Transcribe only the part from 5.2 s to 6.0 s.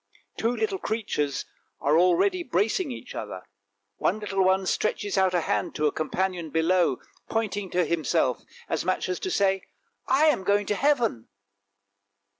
a hand to a